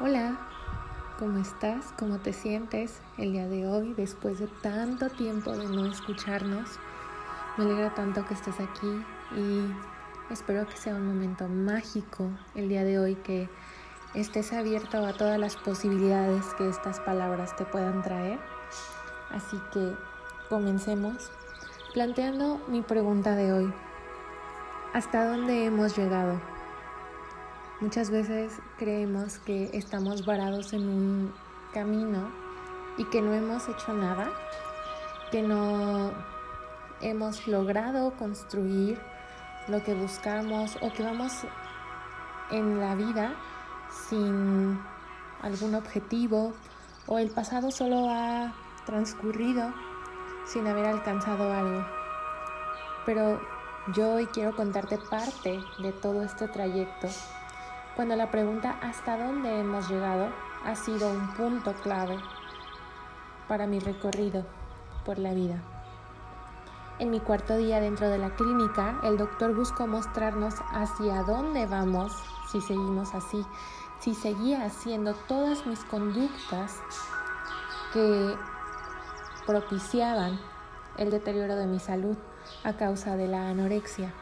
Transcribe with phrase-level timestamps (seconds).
[0.00, 0.38] Hola,
[1.18, 1.92] ¿cómo estás?
[1.98, 6.78] ¿Cómo te sientes el día de hoy después de tanto tiempo de no escucharnos?
[7.56, 9.04] Me alegra tanto que estés aquí
[9.34, 9.74] y
[10.32, 13.50] espero que sea un momento mágico el día de hoy, que
[14.14, 18.38] estés abierto a todas las posibilidades que estas palabras te puedan traer.
[19.32, 19.96] Así que
[20.48, 21.28] comencemos
[21.92, 23.74] planteando mi pregunta de hoy.
[24.94, 26.40] ¿Hasta dónde hemos llegado?
[27.80, 31.34] Muchas veces creemos que estamos varados en un
[31.72, 32.28] camino
[32.96, 34.32] y que no hemos hecho nada,
[35.30, 36.10] que no
[37.00, 39.00] hemos logrado construir
[39.68, 41.32] lo que buscamos o que vamos
[42.50, 43.36] en la vida
[44.08, 44.80] sin
[45.40, 46.54] algún objetivo
[47.06, 48.56] o el pasado solo ha
[48.86, 49.72] transcurrido
[50.46, 51.86] sin haber alcanzado algo.
[53.06, 53.40] Pero
[53.94, 57.06] yo hoy quiero contarte parte de todo este trayecto
[57.98, 60.28] cuando la pregunta hasta dónde hemos llegado
[60.64, 62.16] ha sido un punto clave
[63.48, 64.46] para mi recorrido
[65.04, 65.60] por la vida.
[67.00, 72.12] En mi cuarto día dentro de la clínica, el doctor buscó mostrarnos hacia dónde vamos
[72.52, 73.44] si seguimos así,
[73.98, 76.80] si seguía haciendo todas mis conductas
[77.92, 78.36] que
[79.44, 80.38] propiciaban
[80.98, 82.16] el deterioro de mi salud
[82.62, 84.14] a causa de la anorexia.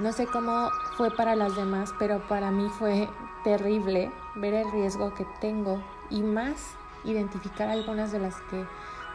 [0.00, 3.06] No sé cómo fue para las demás, pero para mí fue
[3.44, 8.66] terrible ver el riesgo que tengo y más identificar algunas de las que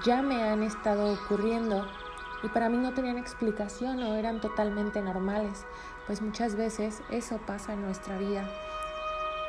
[0.05, 1.87] ya me han estado ocurriendo.
[2.43, 5.65] Y para mí no tenían explicación o eran totalmente normales,
[6.05, 8.47] pues muchas veces eso pasa en nuestra vida.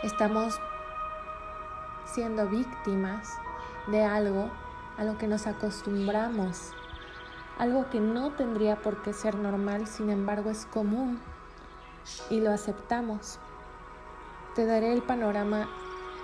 [0.03, 0.59] Estamos
[2.07, 3.29] siendo víctimas
[3.89, 4.51] de algo
[4.97, 6.73] a lo que nos acostumbramos
[7.59, 11.21] algo que no tendría por qué ser normal, sin embargo es común
[12.31, 13.39] y lo aceptamos.
[14.55, 15.69] Te daré el panorama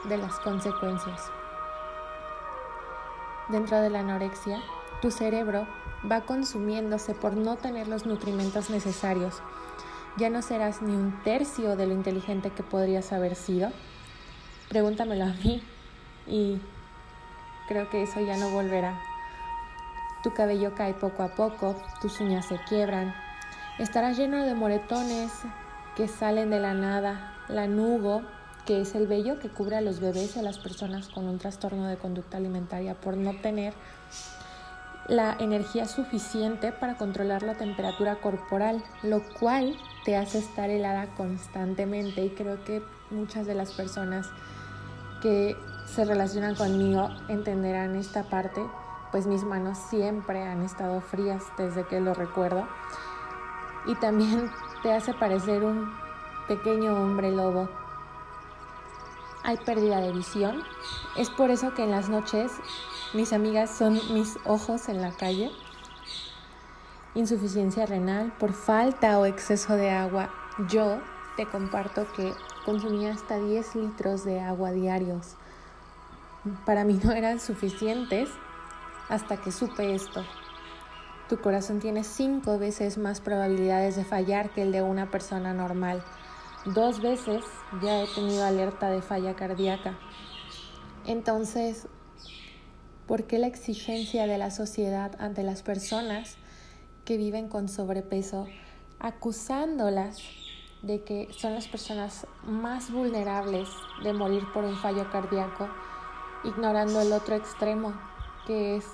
[0.04, 1.30] de las consecuencias.
[3.48, 4.60] Dentro de la anorexia,
[5.00, 5.66] tu cerebro
[6.10, 9.42] va consumiéndose por no tener los nutrimentos necesarios.
[10.16, 13.70] Ya no serás ni un tercio de lo inteligente que podrías haber sido.
[14.68, 15.62] Pregúntamelo a mí
[16.26, 16.60] y
[17.68, 19.11] creo que eso ya no volverá.
[20.22, 23.14] Tu cabello cae poco a poco, tus uñas se quiebran.
[23.78, 25.32] Estarás lleno de moretones
[25.96, 28.22] que salen de la nada, lanugo,
[28.64, 31.38] que es el vello que cubre a los bebés y a las personas con un
[31.38, 33.74] trastorno de conducta alimentaria por no tener
[35.08, 42.24] la energía suficiente para controlar la temperatura corporal, lo cual te hace estar helada constantemente
[42.24, 44.28] y creo que muchas de las personas
[45.20, 45.56] que
[45.86, 48.62] se relacionan conmigo entenderán esta parte
[49.12, 52.66] pues mis manos siempre han estado frías desde que lo recuerdo.
[53.86, 54.50] Y también
[54.82, 55.92] te hace parecer un
[56.48, 57.68] pequeño hombre lobo.
[59.44, 60.62] Hay pérdida de visión.
[61.16, 62.52] Es por eso que en las noches
[63.12, 65.52] mis amigas son mis ojos en la calle.
[67.14, 70.30] Insuficiencia renal por falta o exceso de agua.
[70.68, 71.00] Yo
[71.36, 72.32] te comparto que
[72.64, 75.36] consumía hasta 10 litros de agua diarios.
[76.64, 78.30] Para mí no eran suficientes
[79.08, 80.24] hasta que supe esto.
[81.28, 86.02] Tu corazón tiene cinco veces más probabilidades de fallar que el de una persona normal.
[86.66, 87.42] Dos veces
[87.82, 89.98] ya he tenido alerta de falla cardíaca.
[91.06, 91.88] Entonces,
[93.06, 96.36] ¿por qué la exigencia de la sociedad ante las personas
[97.04, 98.46] que viven con sobrepeso,
[99.00, 100.22] acusándolas
[100.82, 103.68] de que son las personas más vulnerables
[104.02, 105.68] de morir por un fallo cardíaco,
[106.44, 107.94] ignorando el otro extremo,
[108.46, 108.84] que es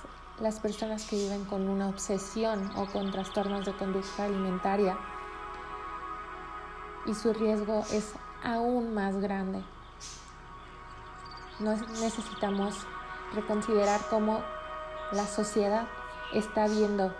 [0.41, 4.97] las personas que viven con una obsesión o con trastornos de conducta alimentaria
[7.07, 9.65] y su riesgo es aún más grande.
[11.59, 12.87] No necesitamos
[13.35, 14.43] reconsiderar cómo
[15.13, 15.89] la sociedad
[16.33, 17.15] está viendo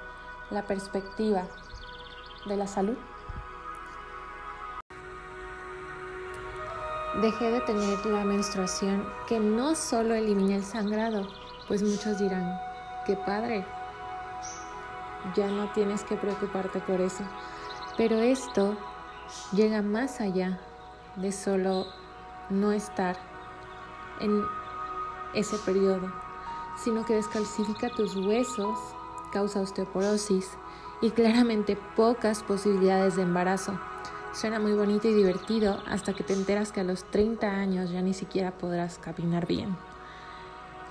[0.51, 1.45] la perspectiva
[2.47, 2.97] de la salud.
[7.21, 11.27] Dejé de tener la menstruación que no solo elimina el sangrado,
[11.69, 12.59] pues muchos dirán,
[13.05, 13.65] qué padre,
[15.37, 17.23] ya no tienes que preocuparte por eso.
[17.97, 18.77] Pero esto
[19.53, 20.59] llega más allá
[21.17, 21.87] de solo
[22.49, 23.19] no estar
[24.21, 24.43] en
[25.35, 26.11] ese periodo,
[26.83, 28.79] sino que descalcifica tus huesos,
[29.33, 30.49] causa osteoporosis
[31.03, 33.79] y claramente pocas posibilidades de embarazo.
[34.33, 38.01] Suena muy bonito y divertido hasta que te enteras que a los 30 años ya
[38.01, 39.77] ni siquiera podrás caminar bien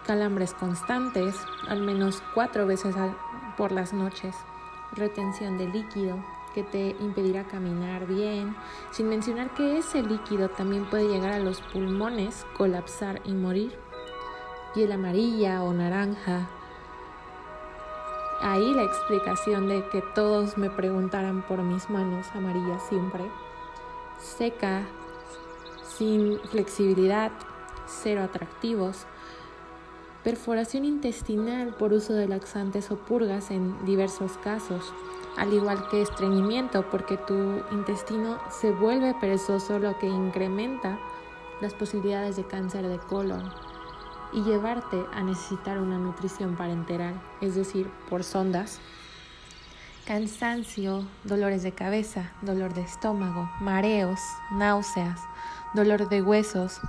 [0.07, 1.35] calambres constantes,
[1.67, 2.95] al menos cuatro veces
[3.57, 4.35] por las noches,
[4.93, 6.17] retención de líquido,
[6.55, 8.55] que te impedirá caminar bien,
[8.91, 13.77] sin mencionar que ese líquido también puede llegar a los pulmones, colapsar y morir.
[14.73, 16.47] Piel amarilla o naranja.
[18.41, 23.29] Ahí la explicación de que todos me preguntaran por mis manos amarillas siempre.
[24.19, 24.83] Seca,
[25.83, 27.31] sin flexibilidad,
[27.85, 29.05] cero atractivos
[30.23, 34.93] perforación intestinal por uso de laxantes o purgas en diversos casos,
[35.37, 40.99] al igual que estreñimiento porque tu intestino se vuelve perezoso lo que incrementa
[41.61, 43.51] las posibilidades de cáncer de colon
[44.33, 48.79] y llevarte a necesitar una nutrición parenteral, es decir, por sondas,
[50.05, 54.19] cansancio, dolores de cabeza, dolor de estómago, mareos,
[54.51, 55.19] náuseas,
[55.73, 56.79] dolor de huesos,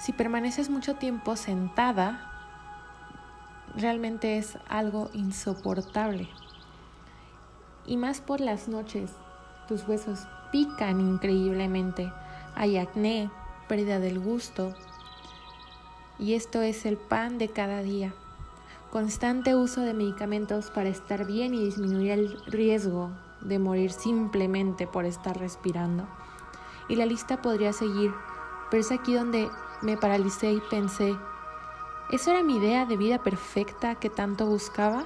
[0.00, 2.26] si permaneces mucho tiempo sentada,
[3.76, 6.28] realmente es algo insoportable.
[7.86, 9.10] Y más por las noches,
[9.68, 12.10] tus huesos pican increíblemente.
[12.54, 13.30] Hay acné,
[13.68, 14.74] pérdida del gusto.
[16.18, 18.14] Y esto es el pan de cada día.
[18.90, 23.10] Constante uso de medicamentos para estar bien y disminuir el riesgo
[23.42, 26.08] de morir simplemente por estar respirando.
[26.88, 28.12] Y la lista podría seguir,
[28.70, 29.48] pero es aquí donde
[29.82, 31.16] me paralicé y pensé,
[32.10, 35.04] ¿eso era mi idea de vida perfecta que tanto buscaba?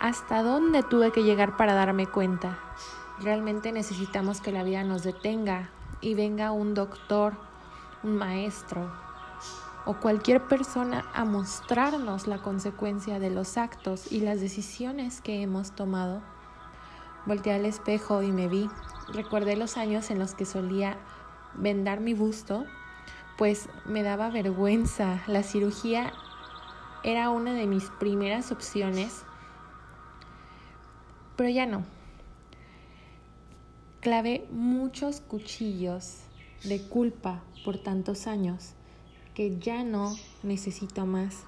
[0.00, 2.58] ¿Hasta dónde tuve que llegar para darme cuenta?
[3.20, 5.68] Realmente necesitamos que la vida nos detenga
[6.00, 7.34] y venga un doctor,
[8.02, 8.90] un maestro
[9.84, 15.72] o cualquier persona a mostrarnos la consecuencia de los actos y las decisiones que hemos
[15.72, 16.22] tomado.
[17.26, 18.70] Volteé al espejo y me vi.
[19.12, 20.96] Recordé los años en los que solía
[21.54, 22.64] vendar mi busto
[23.40, 25.22] pues me daba vergüenza.
[25.26, 26.12] La cirugía
[27.02, 29.22] era una de mis primeras opciones,
[31.36, 31.82] pero ya no.
[34.00, 36.18] Clavé muchos cuchillos
[36.64, 38.74] de culpa por tantos años
[39.32, 41.44] que ya no necesito más.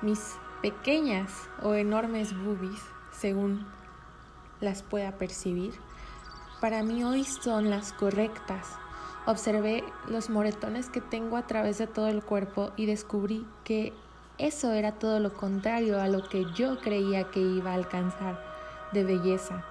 [0.00, 2.80] Mis pequeñas o enormes boobies,
[3.10, 3.66] según
[4.60, 5.72] las pueda percibir,
[6.60, 8.78] para mí hoy son las correctas
[9.26, 13.92] Observé los moretones que tengo a través de todo el cuerpo y descubrí que
[14.38, 18.42] eso era todo lo contrario a lo que yo creía que iba a alcanzar
[18.92, 19.62] de belleza.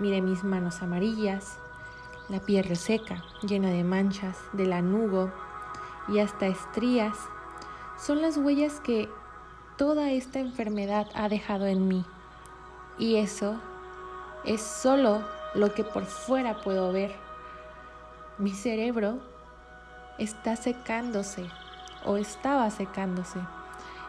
[0.00, 1.58] Miré mis manos amarillas,
[2.28, 5.30] la piel reseca, llena de manchas, de lanugo
[6.08, 7.16] y hasta estrías.
[7.96, 9.08] Son las huellas que
[9.76, 12.04] toda esta enfermedad ha dejado en mí.
[12.98, 13.60] Y eso
[14.44, 15.22] es solo
[15.54, 17.14] lo que por fuera puedo ver.
[18.42, 19.20] Mi cerebro
[20.18, 21.48] está secándose
[22.04, 23.38] o estaba secándose.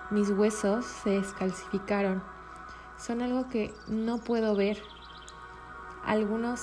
[0.10, 2.24] Mis huesos se descalcificaron.
[2.98, 4.82] Son algo que no puedo ver.
[6.04, 6.62] Algunos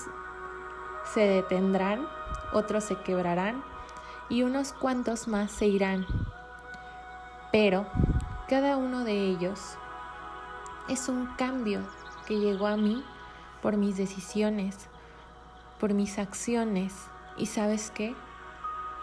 [1.15, 2.09] se detendrán,
[2.53, 3.63] otros se quebrarán
[4.29, 6.09] y unos cuantos más se irán.
[7.53, 7.87] Pero
[8.49, 9.77] cada uno de ellos
[10.89, 11.83] es un cambio
[12.27, 13.05] que llegó a mí
[13.63, 14.89] por mis decisiones,
[15.79, 18.15] por mis acciones, y sabes qué?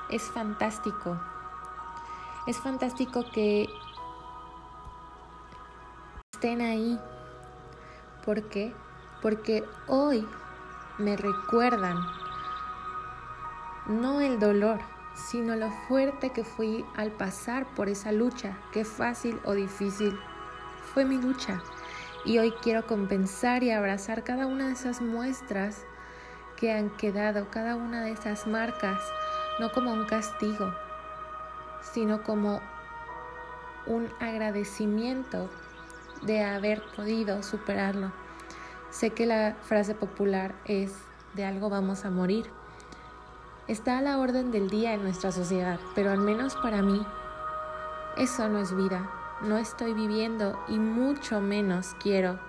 [0.09, 1.19] Es fantástico.
[2.47, 3.67] Es fantástico que
[6.33, 6.99] estén ahí.
[8.23, 8.73] ¿Por qué?
[9.21, 10.27] Porque hoy
[10.97, 11.97] me recuerdan
[13.87, 14.79] no el dolor,
[15.15, 20.17] sino lo fuerte que fui al pasar por esa lucha, qué fácil o difícil
[20.93, 21.61] fue mi lucha.
[22.25, 25.85] Y hoy quiero compensar y abrazar cada una de esas muestras
[26.57, 28.99] que han quedado cada una de esas marcas,
[29.59, 30.73] no como un castigo,
[31.81, 32.59] sino como
[33.85, 35.49] un agradecimiento
[36.23, 38.11] de haber podido superarlo.
[38.89, 40.93] Sé que la frase popular es
[41.35, 42.49] de algo vamos a morir.
[43.67, 47.05] Está a la orden del día en nuestra sociedad, pero al menos para mí
[48.17, 49.09] eso no es vida.
[49.41, 52.39] No estoy viviendo y mucho menos quiero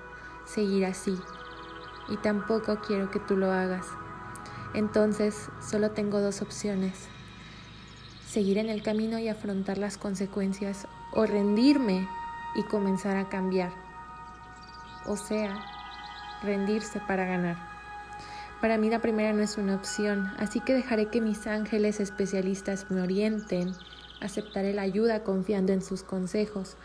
[0.46, 1.20] seguir así
[2.08, 3.86] y tampoco quiero que tú lo hagas.
[4.74, 7.08] Entonces solo tengo dos opciones.
[8.26, 12.06] Seguir en el camino y afrontar las consecuencias o rendirme
[12.54, 13.72] y comenzar a cambiar.
[15.06, 15.58] O sea,
[16.42, 17.56] rendirse para ganar.
[18.60, 22.90] Para mí la primera no es una opción, así que dejaré que mis ángeles especialistas
[22.90, 23.72] me orienten,
[24.20, 26.76] aceptaré la ayuda confiando en sus consejos,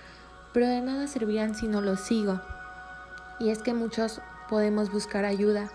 [0.53, 2.39] pero de nada servirán si no los sigo.
[3.39, 4.21] Y es que muchos
[4.53, 5.71] podemos buscar ayuda,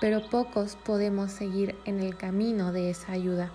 [0.00, 3.50] pero pocos podemos seguir en el camino de esa ayuda.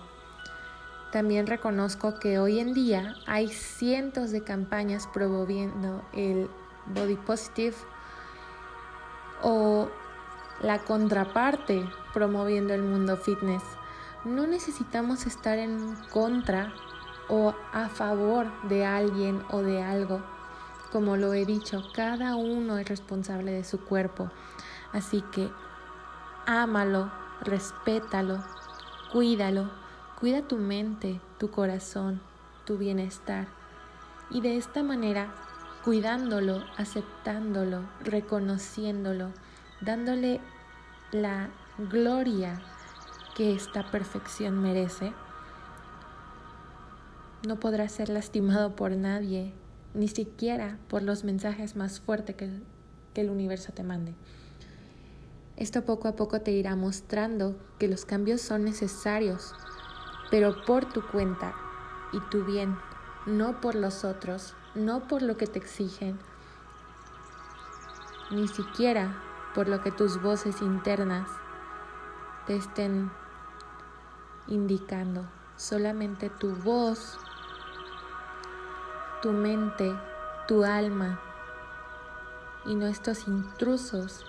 [1.12, 6.50] También reconozco que hoy en día hay cientos de campañas promoviendo el
[6.94, 7.74] body positive
[9.42, 9.88] o
[10.60, 11.82] la contraparte
[12.12, 13.62] promoviendo el mundo fitness.
[14.26, 16.74] No necesitamos estar en contra
[17.30, 20.33] o a favor de alguien o de algo.
[20.94, 24.30] Como lo he dicho, cada uno es responsable de su cuerpo.
[24.92, 25.50] Así que
[26.46, 27.10] ámalo,
[27.40, 28.44] respétalo,
[29.10, 29.72] cuídalo,
[30.20, 32.20] cuida tu mente, tu corazón,
[32.64, 33.48] tu bienestar.
[34.30, 35.34] Y de esta manera,
[35.84, 39.32] cuidándolo, aceptándolo, reconociéndolo,
[39.80, 40.40] dándole
[41.10, 42.62] la gloria
[43.34, 45.12] que esta perfección merece,
[47.44, 49.54] no podrás ser lastimado por nadie,
[49.94, 52.50] ni siquiera por los mensajes más fuertes que,
[53.14, 54.12] el universo te mande.
[55.56, 59.54] Esto poco a poco te irá mostrando que los cambios son necesarios,
[60.32, 61.54] pero por tu cuenta
[62.12, 62.76] y tu bien,
[63.24, 66.18] no por los otros, no por lo que te exigen,
[68.32, 69.16] ni siquiera
[69.54, 71.28] por lo que tus voces internas
[72.46, 73.12] te estén
[74.48, 75.24] indicando.
[75.56, 77.16] Solamente tu voz,
[79.24, 79.96] tu mente,
[80.46, 81.18] tu alma
[82.66, 84.26] y no estos intrusos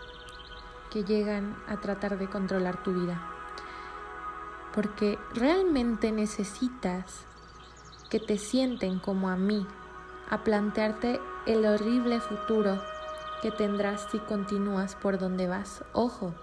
[0.89, 3.21] que llegan a tratar de controlar tu vida.
[4.73, 7.25] Porque realmente necesitas
[8.09, 9.67] que te sienten como a mí,
[10.29, 12.81] a plantearte el horrible futuro
[13.41, 15.83] que tendrás si continúas por donde vas.
[15.91, 16.33] Ojo,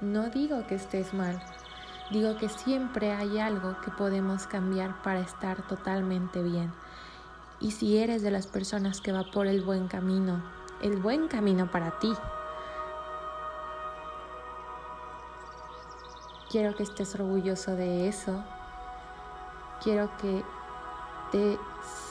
[0.00, 1.38] no digo que estés mal,
[2.10, 6.72] digo que siempre hay algo que podemos cambiar para estar totalmente bien.
[7.60, 10.42] Y si eres de las personas que va por el buen camino,
[10.80, 12.12] el buen camino para ti,
[16.50, 18.42] quiero que estés orgulloso de eso.
[19.82, 20.42] Quiero que
[21.30, 21.58] te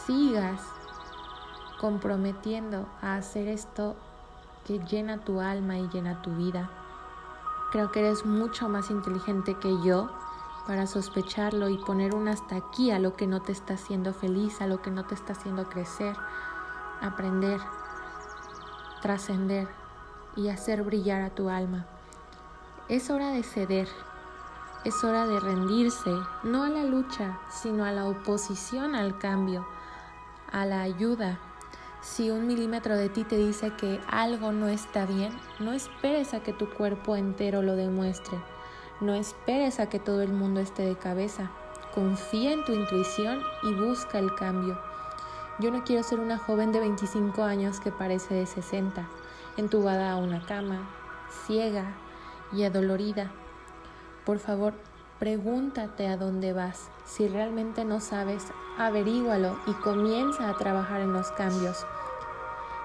[0.05, 0.61] sigas
[1.79, 3.95] comprometiendo a hacer esto
[4.65, 6.69] que llena tu alma y llena tu vida.
[7.71, 10.09] Creo que eres mucho más inteligente que yo
[10.69, 14.61] para sospecharlo y poner un hasta aquí a lo que no te está haciendo feliz,
[14.61, 16.15] a lo que no te está haciendo crecer,
[17.01, 17.59] aprender,
[19.01, 19.67] trascender
[20.35, 21.87] y hacer brillar a tu alma.
[22.87, 23.87] Es hora de ceder,
[24.85, 26.11] es hora de rendirse,
[26.43, 29.65] no a la lucha, sino a la oposición al cambio,
[30.51, 31.39] a la ayuda
[32.01, 36.41] si un milímetro de ti te dice que algo no está bien, no esperes a
[36.41, 38.37] que tu cuerpo entero lo demuestre.
[39.01, 41.49] No esperes a que todo el mundo esté de cabeza.
[41.95, 44.77] Confía en tu intuición y busca el cambio.
[45.59, 49.07] Yo no quiero ser una joven de 25 años que parece de 60,
[49.55, 50.89] entubada a una cama,
[51.45, 51.95] ciega
[52.51, 53.31] y adolorida.
[54.25, 54.73] Por favor,
[55.17, 56.89] pregúntate a dónde vas.
[57.05, 61.85] Si realmente no sabes, averígualo y comienza a trabajar en los cambios.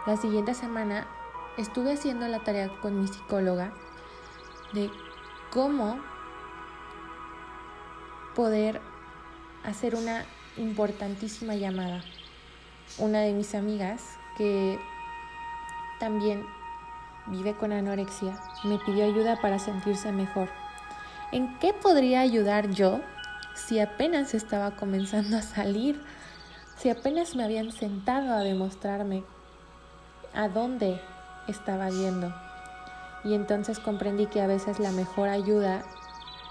[0.07, 1.09] La siguiente semana
[1.57, 3.73] estuve haciendo la tarea con mi psicóloga
[4.73, 4.91] de
[5.55, 6.01] cómo
[8.35, 8.81] poder
[9.63, 10.25] hacer una
[10.57, 12.03] importantísima llamada.
[12.99, 14.03] Una de mis amigas
[14.37, 14.79] que
[16.01, 16.45] también
[17.27, 20.49] vive con anorexia me pidió ayuda para sentirse mejor.
[21.31, 23.01] ¿En qué podría ayudar yo
[23.55, 26.03] si apenas estaba comenzando a salir?
[26.77, 29.23] Si apenas me habían sentado a demostrarme
[30.35, 31.01] a dónde
[31.47, 32.44] estaba yendo.
[33.25, 35.83] Y entonces comprendí que a veces la mejor ayuda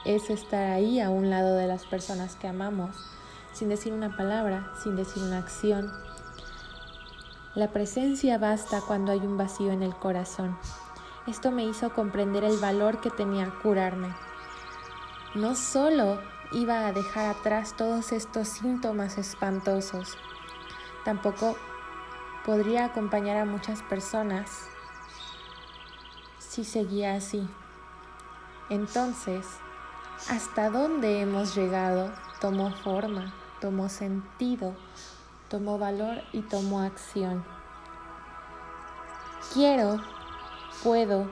[0.06, 2.96] es estar ahí a un lado de las personas que amamos,
[3.54, 5.92] sin decir una palabra, sin decir una acción.
[7.56, 10.58] La presencia basta cuando hay un vacío en el corazón.
[11.28, 14.14] Esto me hizo comprender el valor que tenía curarme.
[15.36, 16.20] No solo
[16.52, 20.18] iba a dejar atrás todos estos síntomas espantosos,
[21.06, 21.56] tampoco
[22.46, 24.70] podría acompañar a muchas personas
[26.54, 27.50] si seguía así.
[28.70, 29.44] Entonces,
[30.30, 32.14] ¿hasta dónde hemos llegado?
[32.40, 34.76] Tomó forma, tomó sentido,
[35.50, 37.44] tomó valor y tomó acción.
[39.52, 40.00] Quiero,
[40.84, 41.28] puedo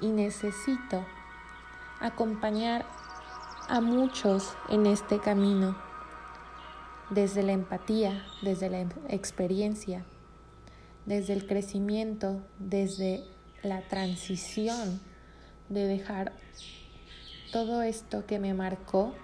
[0.00, 1.04] y necesito
[1.98, 2.86] acompañar
[3.68, 5.76] a muchos en este camino
[7.10, 10.04] desde la empatía, desde la experiencia,
[11.06, 13.24] desde el crecimiento, desde
[13.62, 15.00] la transición
[15.68, 16.32] de dejar
[17.52, 19.14] todo esto que me marcó,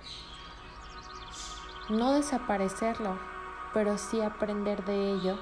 [1.88, 3.18] no desaparecerlo,
[3.72, 5.38] pero sí aprender de ello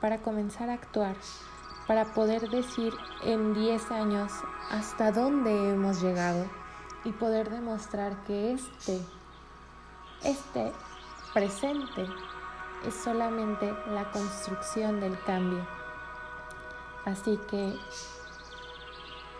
[0.00, 1.16] para comenzar a actuar,
[1.86, 2.92] para poder decir
[3.24, 4.32] en 10 años
[4.70, 6.46] hasta dónde hemos llegado
[7.04, 9.00] y poder demostrar que este
[10.22, 10.72] este
[11.32, 12.06] presente
[12.84, 15.66] es solamente la construcción del cambio.
[17.04, 17.78] Así que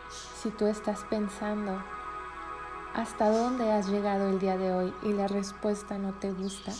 [0.09, 1.83] si tú estás pensando
[2.95, 6.73] hasta dónde has llegado el día de hoy y la respuesta no te gusta,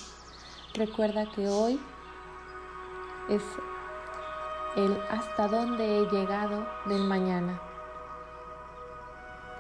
[0.75, 1.81] recuerda que hoy
[3.29, 3.43] es
[4.77, 7.61] el hasta dónde he llegado del mañana.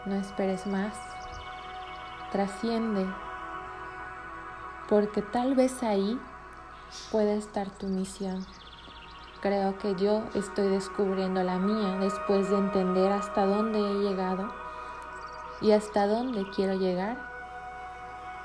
[0.05, 0.97] No esperes más,
[2.31, 3.07] trasciende,
[4.89, 6.21] porque tal vez ahí
[7.11, 8.47] puede estar tu misión.
[9.41, 14.53] Creo que yo estoy descubriendo la mía después de entender hasta dónde he llegado
[15.61, 17.17] y hasta dónde quiero llegar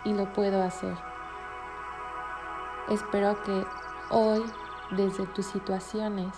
[0.03, 0.97] y lo puedo hacer.
[2.89, 3.65] Espero que
[4.09, 4.43] hoy,
[4.91, 6.33] desde tus situaciones,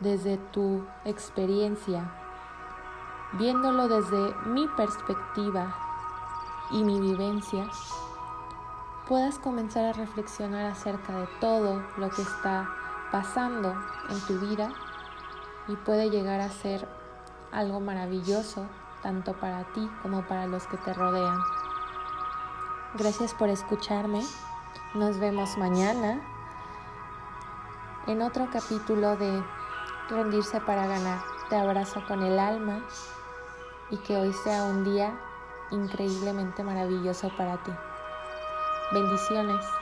[0.00, 2.10] desde tu experiencia,
[3.32, 5.74] viéndolo desde mi perspectiva
[6.70, 7.68] y mi vivencia,
[9.08, 12.68] puedas comenzar a reflexionar acerca de todo lo que está
[13.10, 13.74] pasando
[14.10, 14.70] en tu vida
[15.66, 16.86] y puede llegar a ser
[17.50, 18.66] algo maravilloso
[19.02, 21.38] tanto para ti como para los que te rodean.
[22.94, 24.22] Gracias por escucharme.
[24.94, 26.20] Nos vemos mañana
[28.06, 29.42] en otro capítulo de
[30.10, 31.20] Rendirse para ganar.
[31.48, 32.84] Te abrazo con el alma
[33.90, 35.18] y que hoy sea un día
[35.70, 37.72] increíblemente maravilloso para ti.
[38.90, 39.77] Bendiciones.